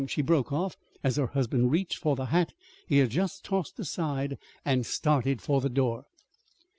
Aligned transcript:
she 0.07 0.23
broke 0.23 0.51
off, 0.51 0.75
as 1.03 1.17
her 1.17 1.27
husband 1.27 1.69
reached 1.69 1.95
for 1.99 2.15
the 2.15 2.25
hat 2.33 2.55
he 2.87 2.97
had 2.97 3.11
just 3.11 3.45
tossed 3.45 3.79
aside, 3.79 4.35
and 4.65 4.83
started 4.83 5.43
for 5.43 5.61
the 5.61 5.69
door. 5.69 6.05